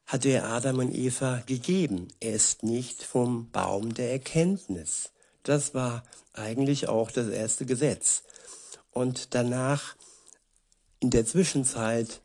hatte 0.08 0.30
er 0.30 0.46
Adam 0.46 0.80
und 0.80 0.96
Eva 0.96 1.44
gegeben. 1.46 2.08
Er 2.20 2.34
ist 2.34 2.64
nicht 2.64 3.04
vom 3.04 3.52
Baum 3.52 3.94
der 3.94 4.12
Erkenntnis. 4.12 5.12
Das 5.44 5.76
war 5.76 6.04
eigentlich 6.34 6.90
auch 6.90 7.12
das 7.12 7.28
erste 7.28 7.66
Gesetz. 7.66 8.24
Und 8.92 9.36
danach, 9.36 9.96
in 11.00 11.12
der 11.12 11.26
Zwischenzeit, 11.26 12.22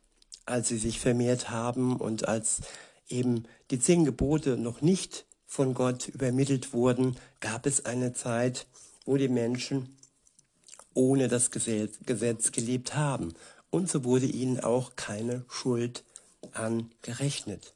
als 0.47 0.69
sie 0.69 0.79
sich 0.79 0.99
vermehrt 0.99 1.51
haben 1.51 1.97
und 1.97 2.27
als 2.27 2.63
eben 3.09 3.45
die 3.71 3.79
zehn 3.79 4.05
Gebote 4.05 4.57
noch 4.57 4.81
nicht 4.81 5.27
von 5.47 5.75
Gott 5.75 6.09
übermittelt 6.09 6.73
wurden, 6.73 7.17
gab 7.41 7.67
es 7.67 7.85
eine 7.85 8.15
Zeit, 8.15 8.67
wo 9.05 9.17
die 9.17 9.29
Menschen 9.29 9.95
ohne 10.95 11.29
das 11.29 11.51
Gesetz 11.51 12.53
gelebt 12.53 12.95
haben. 12.95 13.35
Und 13.71 13.91
so 13.91 14.05
wurde 14.05 14.27
ihnen 14.27 14.61
auch 14.61 14.97
keine 14.97 15.45
Schuld 15.49 16.05
angerechnet. 16.53 17.75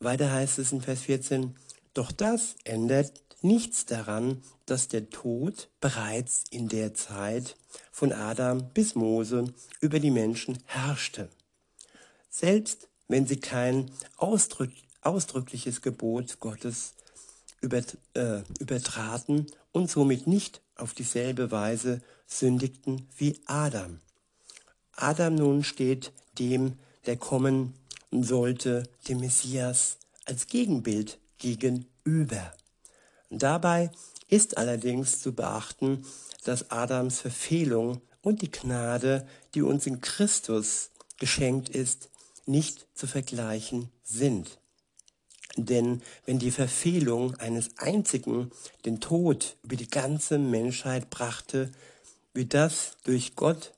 Weiter 0.00 0.30
heißt 0.30 0.58
es 0.58 0.72
in 0.72 0.80
Vers 0.80 1.02
14, 1.02 1.56
doch 1.94 2.12
das 2.12 2.56
ändert 2.64 3.12
nichts 3.42 3.86
daran, 3.86 4.42
dass 4.66 4.88
der 4.88 5.10
Tod 5.10 5.68
bereits 5.80 6.44
in 6.50 6.68
der 6.68 6.94
Zeit 6.94 7.56
von 7.90 8.12
Adam 8.12 8.70
bis 8.72 8.94
Mose 8.94 9.52
über 9.80 10.00
die 10.00 10.10
Menschen 10.10 10.58
herrschte. 10.66 11.28
Selbst 12.30 12.88
wenn 13.08 13.26
sie 13.26 13.40
kein 13.40 13.90
ausdrück, 14.16 14.70
ausdrückliches 15.02 15.82
Gebot 15.82 16.40
Gottes 16.40 16.94
äh, 17.62 18.42
übertraten 18.60 19.46
und 19.72 19.90
somit 19.90 20.26
nicht 20.26 20.60
auf 20.78 20.94
dieselbe 20.94 21.50
Weise 21.50 22.00
sündigten 22.26 23.08
wie 23.16 23.38
Adam. 23.46 24.00
Adam 24.92 25.34
nun 25.34 25.64
steht 25.64 26.12
dem, 26.38 26.78
der 27.06 27.16
kommen 27.16 27.74
sollte 28.10 28.84
dem 29.08 29.20
Messias 29.20 29.98
als 30.24 30.46
Gegenbild 30.46 31.18
gegenüber. 31.38 32.52
Dabei 33.30 33.90
ist 34.28 34.56
allerdings 34.56 35.20
zu 35.20 35.34
beachten, 35.34 36.04
dass 36.44 36.70
Adams 36.70 37.20
Verfehlung 37.20 38.00
und 38.22 38.42
die 38.42 38.50
Gnade, 38.50 39.26
die 39.54 39.62
uns 39.62 39.86
in 39.86 40.00
Christus 40.00 40.90
geschenkt 41.18 41.68
ist, 41.68 42.10
nicht 42.46 42.86
zu 42.94 43.06
vergleichen 43.06 43.90
sind. 44.02 44.58
Denn 45.66 46.02
wenn 46.24 46.38
die 46.38 46.52
Verfehlung 46.52 47.34
eines 47.36 47.76
einzigen 47.78 48.52
den 48.84 49.00
Tod 49.00 49.56
über 49.64 49.74
die 49.74 49.90
ganze 49.90 50.38
Menschheit 50.38 51.10
brachte, 51.10 51.72
wird 52.32 52.54
das 52.54 52.92
durch 53.02 53.34
Gott, 53.34 53.72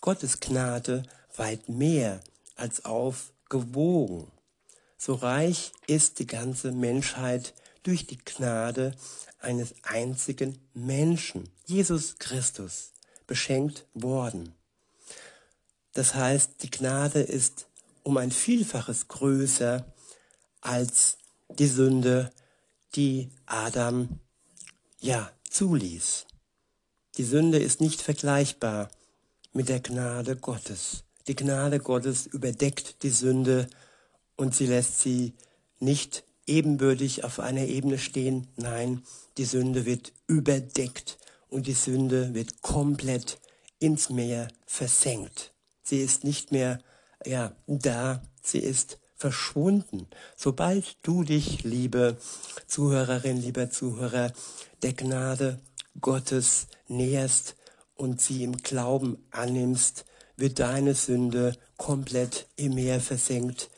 Gottes 0.00 0.38
Gnade 0.38 1.02
weit 1.36 1.68
mehr 1.68 2.20
als 2.54 2.84
auf 2.84 3.32
gewogen. 3.48 4.30
So 4.96 5.14
reich 5.14 5.72
ist 5.88 6.20
die 6.20 6.26
ganze 6.26 6.70
Menschheit 6.70 7.52
durch 7.82 8.06
die 8.06 8.18
Gnade 8.18 8.94
eines 9.40 9.74
einzigen 9.82 10.58
Menschen, 10.72 11.50
Jesus 11.66 12.16
Christus, 12.20 12.92
beschenkt 13.26 13.86
worden. 13.92 14.54
Das 15.94 16.14
heißt, 16.14 16.62
die 16.62 16.70
Gnade 16.70 17.20
ist 17.20 17.66
um 18.04 18.18
ein 18.18 18.30
Vielfaches 18.30 19.08
größer 19.08 19.84
als 20.60 21.18
die 21.58 21.66
Sünde, 21.66 22.30
die 22.94 23.30
Adam 23.46 24.20
ja 25.00 25.30
zuließ. 25.50 26.26
Die 27.16 27.24
Sünde 27.24 27.58
ist 27.58 27.80
nicht 27.80 28.02
vergleichbar 28.02 28.90
mit 29.52 29.68
der 29.68 29.80
Gnade 29.80 30.36
Gottes. 30.36 31.04
Die 31.26 31.36
Gnade 31.36 31.78
Gottes 31.78 32.26
überdeckt 32.26 33.02
die 33.02 33.10
Sünde 33.10 33.68
und 34.36 34.54
sie 34.54 34.66
lässt 34.66 35.00
sie 35.00 35.32
nicht 35.78 36.24
ebenbürtig 36.46 37.24
auf 37.24 37.40
einer 37.40 37.64
Ebene 37.66 37.98
stehen. 37.98 38.48
Nein, 38.56 39.02
die 39.38 39.44
Sünde 39.44 39.86
wird 39.86 40.12
überdeckt 40.26 41.18
und 41.48 41.66
die 41.66 41.72
Sünde 41.72 42.34
wird 42.34 42.62
komplett 42.62 43.38
ins 43.78 44.10
Meer 44.10 44.48
versenkt. 44.66 45.52
Sie 45.82 46.00
ist 46.00 46.24
nicht 46.24 46.52
mehr 46.52 46.80
ja, 47.24 47.54
da, 47.66 48.22
sie 48.42 48.58
ist 48.58 48.98
verschwunden. 49.24 50.06
Sobald 50.36 50.98
du 51.00 51.24
dich, 51.24 51.64
liebe 51.64 52.18
Zuhörerin, 52.66 53.38
lieber 53.38 53.70
Zuhörer, 53.70 54.34
der 54.82 54.92
Gnade 54.92 55.60
Gottes 55.98 56.66
näherst 56.88 57.56
und 57.94 58.20
sie 58.20 58.44
im 58.44 58.58
Glauben 58.58 59.16
annimmst, 59.30 60.04
wird 60.36 60.58
deine 60.58 60.92
Sünde 60.92 61.56
komplett 61.78 62.48
im 62.56 62.74
Meer 62.74 63.00
versenkt. 63.00 63.70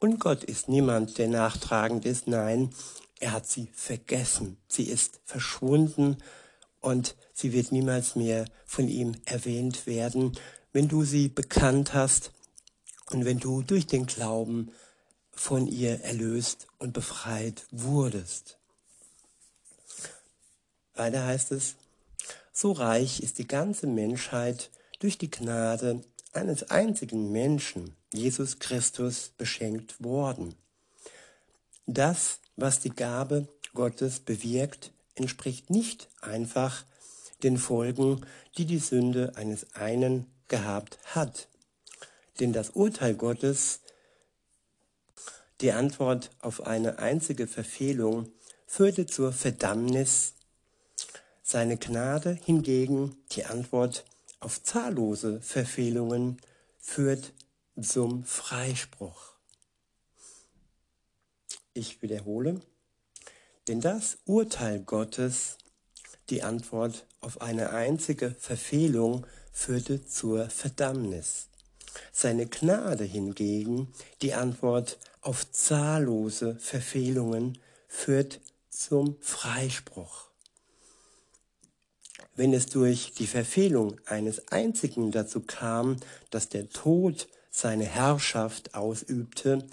Und 0.00 0.20
Gott 0.20 0.44
ist 0.44 0.68
niemand, 0.68 1.16
der 1.16 1.28
nachtragend 1.28 2.04
ist. 2.04 2.26
Nein, 2.26 2.68
er 3.20 3.32
hat 3.32 3.46
sie 3.46 3.70
vergessen. 3.72 4.58
Sie 4.68 4.84
ist 4.84 5.20
verschwunden 5.24 6.18
und 6.80 7.16
sie 7.32 7.54
wird 7.54 7.72
niemals 7.72 8.16
mehr 8.16 8.44
von 8.66 8.86
ihm 8.86 9.12
erwähnt 9.24 9.86
werden, 9.86 10.36
wenn 10.74 10.88
du 10.88 11.04
sie 11.04 11.28
bekannt 11.28 11.94
hast 11.94 12.32
und 13.10 13.24
wenn 13.24 13.38
du 13.38 13.62
durch 13.62 13.86
den 13.86 14.04
Glauben 14.04 14.70
von 15.32 15.66
ihr 15.66 16.00
erlöst 16.02 16.66
und 16.78 16.92
befreit 16.92 17.66
wurdest. 17.70 18.58
Weiter 20.94 21.24
heißt 21.24 21.52
es, 21.52 21.76
so 22.52 22.72
reich 22.72 23.20
ist 23.20 23.38
die 23.38 23.46
ganze 23.46 23.86
Menschheit 23.86 24.70
durch 24.98 25.16
die 25.16 25.30
Gnade 25.30 26.02
eines 26.32 26.70
einzigen 26.70 27.32
Menschen, 27.32 27.96
Jesus 28.12 28.58
Christus, 28.58 29.30
beschenkt 29.36 30.02
worden. 30.02 30.54
Das, 31.86 32.40
was 32.56 32.80
die 32.80 32.90
Gabe 32.90 33.48
Gottes 33.74 34.20
bewirkt, 34.20 34.92
entspricht 35.14 35.70
nicht 35.70 36.08
einfach 36.20 36.84
den 37.42 37.56
Folgen, 37.56 38.26
die 38.58 38.66
die 38.66 38.78
Sünde 38.78 39.32
eines 39.36 39.74
einen 39.74 40.26
gehabt 40.48 40.98
hat. 41.04 41.48
Denn 42.38 42.52
das 42.52 42.70
Urteil 42.70 43.14
Gottes, 43.14 43.80
die 45.60 45.72
Antwort 45.72 46.30
auf 46.40 46.66
eine 46.66 46.98
einzige 46.98 47.46
Verfehlung, 47.46 48.32
führte 48.66 49.06
zur 49.06 49.32
Verdammnis. 49.32 50.34
Seine 51.42 51.76
Gnade 51.76 52.38
hingegen, 52.44 53.16
die 53.32 53.44
Antwort 53.44 54.04
auf 54.38 54.62
zahllose 54.62 55.40
Verfehlungen, 55.40 56.40
führt 56.78 57.32
zum 57.80 58.24
Freispruch. 58.24 59.34
Ich 61.74 62.02
wiederhole, 62.02 62.60
denn 63.68 63.80
das 63.80 64.18
Urteil 64.24 64.80
Gottes, 64.80 65.58
die 66.30 66.42
Antwort 66.42 67.06
auf 67.20 67.40
eine 67.40 67.70
einzige 67.70 68.34
Verfehlung, 68.38 69.26
führte 69.52 70.06
zur 70.06 70.48
Verdammnis. 70.48 71.48
Seine 72.12 72.46
Gnade 72.46 73.04
hingegen, 73.04 73.92
die 74.22 74.34
Antwort 74.34 74.98
auf 75.20 75.50
zahllose 75.50 76.56
Verfehlungen, 76.56 77.58
führt 77.88 78.40
zum 78.68 79.16
Freispruch. 79.20 80.30
Wenn 82.36 82.54
es 82.54 82.66
durch 82.66 83.12
die 83.12 83.26
Verfehlung 83.26 84.00
eines 84.06 84.48
einzigen 84.48 85.10
dazu 85.10 85.40
kam, 85.40 85.96
dass 86.30 86.48
der 86.48 86.70
Tod 86.70 87.28
seine 87.50 87.84
Herrschaft 87.84 88.74
ausübte, 88.74 89.66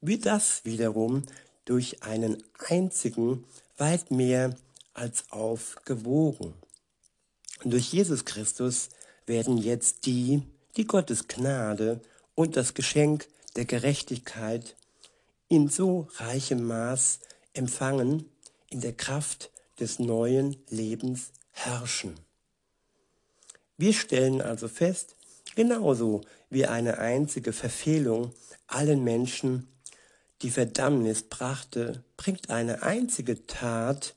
wird 0.00 0.26
das 0.26 0.64
wiederum 0.64 1.24
durch 1.64 2.02
einen 2.02 2.42
einzigen 2.68 3.44
weit 3.78 4.10
mehr 4.10 4.54
als 4.94 5.24
aufgewogen. 5.30 6.54
Und 7.64 7.72
durch 7.72 7.92
Jesus 7.92 8.24
Christus 8.24 8.90
werden 9.26 9.58
jetzt 9.58 10.06
die, 10.06 10.42
die 10.76 10.86
Gottes 10.86 11.26
Gnade 11.26 12.00
und 12.34 12.56
das 12.56 12.74
Geschenk 12.74 13.26
der 13.56 13.64
Gerechtigkeit 13.64 14.76
in 15.48 15.68
so 15.68 16.08
reichem 16.16 16.66
Maß 16.66 17.20
empfangen, 17.54 18.30
in 18.70 18.80
der 18.80 18.92
Kraft 18.92 19.50
des 19.80 19.98
neuen 19.98 20.56
Lebens 20.68 21.32
herrschen. 21.52 22.14
Wir 23.76 23.92
stellen 23.92 24.40
also 24.40 24.68
fest, 24.68 25.16
genauso 25.54 26.22
wie 26.50 26.66
eine 26.66 26.98
einzige 26.98 27.52
Verfehlung 27.52 28.32
allen 28.66 29.04
Menschen 29.04 29.68
die 30.42 30.50
Verdammnis 30.50 31.22
brachte, 31.22 32.04
bringt 32.16 32.50
eine 32.50 32.82
einzige 32.82 33.46
Tat, 33.46 34.14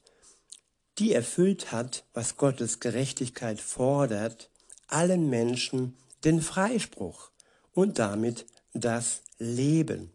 die 0.97 1.13
erfüllt 1.13 1.71
hat, 1.71 2.04
was 2.13 2.36
Gottes 2.36 2.80
Gerechtigkeit 2.80 3.62
fordert, 3.62 4.49
allen 4.88 5.30
Menschen 5.30 5.95
den 6.25 6.41
Freispruch 6.41 7.32
und 7.73 7.99
damit 7.99 8.45
das 8.73 9.21
Leben. 9.39 10.12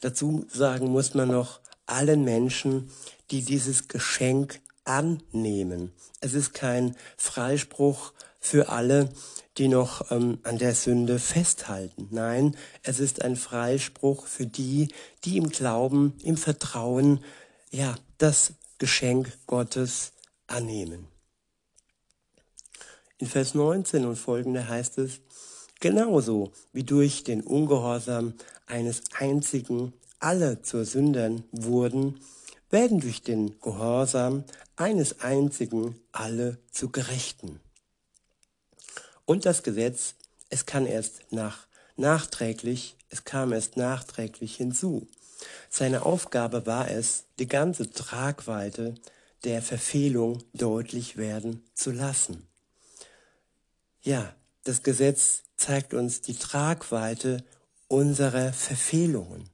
Dazu 0.00 0.46
sagen 0.48 0.88
muss 0.88 1.14
man 1.14 1.28
noch 1.28 1.60
allen 1.86 2.24
Menschen, 2.24 2.90
die 3.30 3.42
dieses 3.42 3.88
Geschenk 3.88 4.60
annehmen. 4.84 5.92
Es 6.20 6.34
ist 6.34 6.54
kein 6.54 6.96
Freispruch 7.16 8.12
für 8.40 8.68
alle, 8.70 9.10
die 9.58 9.68
noch 9.68 10.10
ähm, 10.10 10.38
an 10.44 10.58
der 10.58 10.74
Sünde 10.74 11.18
festhalten. 11.18 12.08
Nein, 12.10 12.56
es 12.82 13.00
ist 13.00 13.22
ein 13.22 13.36
Freispruch 13.36 14.26
für 14.26 14.46
die, 14.46 14.88
die 15.24 15.36
im 15.36 15.48
Glauben, 15.48 16.14
im 16.22 16.36
Vertrauen, 16.36 17.24
ja, 17.70 17.96
das 18.18 18.52
Geschenk 18.78 19.36
Gottes 19.46 20.12
annehmen. 20.46 21.08
In 23.18 23.26
Vers 23.26 23.54
19 23.54 24.06
und 24.06 24.16
folgende 24.16 24.68
heißt 24.68 24.98
es, 24.98 25.20
genauso 25.80 26.52
wie 26.72 26.84
durch 26.84 27.24
den 27.24 27.42
Ungehorsam 27.42 28.34
eines 28.66 29.02
einzigen 29.18 29.92
alle 30.18 30.62
zur 30.62 30.84
Sündern 30.84 31.44
wurden, 31.52 32.20
werden 32.70 33.00
durch 33.00 33.22
den 33.22 33.58
Gehorsam 33.60 34.44
eines 34.76 35.20
einzigen 35.20 35.98
alle 36.12 36.58
zu 36.70 36.90
Gerechten. 36.90 37.60
Und 39.24 39.46
das 39.46 39.62
Gesetz, 39.62 40.14
es 40.50 40.66
kann 40.66 40.86
erst 40.86 41.32
nach, 41.32 41.66
nachträglich, 41.96 42.96
es 43.10 43.24
kam 43.24 43.52
erst 43.52 43.76
nachträglich 43.76 44.56
hinzu. 44.56 45.06
Seine 45.70 46.04
Aufgabe 46.04 46.66
war 46.66 46.90
es, 46.90 47.24
die 47.38 47.46
ganze 47.46 47.90
Tragweite 47.90 48.94
der 49.44 49.62
Verfehlung 49.62 50.42
deutlich 50.52 51.16
werden 51.16 51.64
zu 51.74 51.90
lassen. 51.90 52.48
Ja, 54.02 54.34
das 54.68 54.82
Gesetz 54.82 55.44
zeigt 55.56 55.94
uns 55.94 56.20
die 56.20 56.34
Tragweite 56.34 57.42
unserer 57.88 58.52
Verfehlungen. 58.52 59.48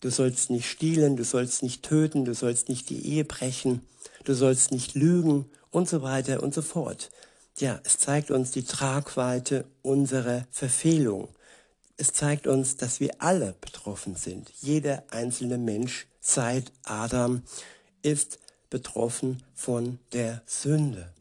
Du 0.00 0.08
sollst 0.08 0.48
nicht 0.48 0.66
stehlen, 0.66 1.16
du 1.16 1.24
sollst 1.24 1.62
nicht 1.62 1.82
töten, 1.82 2.24
du 2.24 2.32
sollst 2.32 2.70
nicht 2.70 2.88
die 2.88 3.06
Ehe 3.06 3.26
brechen, 3.26 3.82
du 4.24 4.32
sollst 4.32 4.72
nicht 4.72 4.94
lügen 4.94 5.44
und 5.70 5.86
so 5.86 6.00
weiter 6.00 6.42
und 6.42 6.54
so 6.54 6.62
fort. 6.62 7.10
Ja, 7.58 7.78
es 7.84 7.98
zeigt 7.98 8.30
uns 8.30 8.50
die 8.50 8.62
Tragweite 8.62 9.66
unserer 9.82 10.46
Verfehlung. 10.50 11.28
Es 11.98 12.14
zeigt 12.14 12.46
uns, 12.46 12.76
dass 12.78 13.00
wir 13.00 13.20
alle 13.20 13.54
betroffen 13.60 14.16
sind. 14.16 14.50
Jeder 14.62 15.02
einzelne 15.10 15.58
Mensch 15.58 16.06
seit 16.20 16.72
Adam 16.84 17.42
ist 18.00 18.38
betroffen 18.70 19.42
von 19.54 19.98
der 20.14 20.40
Sünde. 20.46 21.12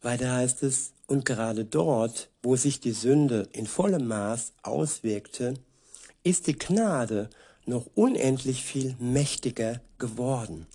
Weiter 0.00 0.32
heißt 0.32 0.62
es, 0.62 0.92
und 1.06 1.24
gerade 1.24 1.64
dort, 1.64 2.30
wo 2.42 2.56
sich 2.56 2.80
die 2.80 2.92
Sünde 2.92 3.48
in 3.52 3.66
vollem 3.66 4.06
Maß 4.06 4.52
auswirkte, 4.62 5.54
ist 6.22 6.46
die 6.46 6.58
Gnade 6.58 7.30
noch 7.64 7.86
unendlich 7.94 8.62
viel 8.62 8.94
mächtiger 8.98 9.80
geworden. 9.98 10.66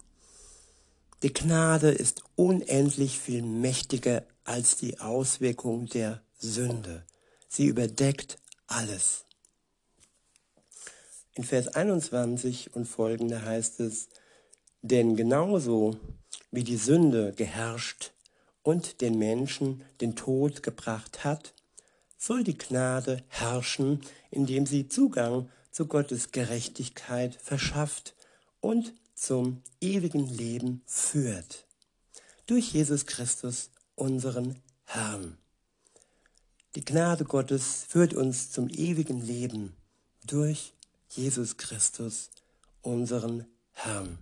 Die 1.21 1.31
Gnade 1.31 1.91
ist 1.91 2.23
unendlich 2.35 3.19
viel 3.19 3.43
mächtiger 3.43 4.23
als 4.43 4.75
die 4.75 4.99
Auswirkung 4.99 5.85
der 5.85 6.21
Sünde. 6.37 7.05
Sie 7.47 7.67
überdeckt 7.67 8.39
alles. 8.67 9.23
In 11.35 11.43
Vers 11.43 11.69
21 11.69 12.75
und 12.75 12.85
folgende 12.85 13.45
heißt 13.45 13.79
es, 13.79 14.09
denn 14.81 15.15
genauso 15.15 15.95
wie 16.51 16.63
die 16.63 16.77
Sünde 16.77 17.31
geherrscht 17.33 18.11
und 18.63 19.01
den 19.01 19.17
Menschen 19.19 19.83
den 20.01 20.15
Tod 20.15 20.63
gebracht 20.63 21.23
hat, 21.23 21.53
soll 22.17 22.43
die 22.43 22.57
Gnade 22.57 23.23
herrschen, 23.27 24.01
indem 24.31 24.65
sie 24.65 24.87
Zugang 24.87 25.49
zu 25.71 25.87
Gottes 25.87 26.31
Gerechtigkeit 26.31 27.35
verschafft 27.35 28.15
und 28.61 28.93
zum 29.13 29.61
ewigen 29.81 30.27
Leben 30.27 30.81
führt. 30.85 31.65
Durch 32.47 32.73
Jesus 32.73 33.05
Christus, 33.05 33.69
unseren 33.95 34.61
Herrn. 34.85 35.37
Die 36.75 36.83
Gnade 36.83 37.25
Gottes 37.25 37.85
führt 37.87 38.13
uns 38.13 38.51
zum 38.51 38.69
ewigen 38.69 39.21
Leben 39.21 39.75
durch 40.25 40.73
Jesus 41.09 41.57
Christus, 41.57 42.31
unseren 42.81 43.45
Herrn. 43.71 44.17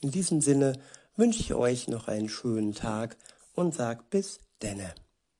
In 0.00 0.10
diesem 0.10 0.40
Sinne 0.40 0.78
wünsche 1.16 1.40
ich 1.40 1.54
euch 1.54 1.88
noch 1.88 2.08
einen 2.08 2.28
schönen 2.28 2.74
Tag 2.74 3.16
und 3.54 3.74
sag 3.74 4.10
bis 4.10 4.40
denne. 4.62 4.94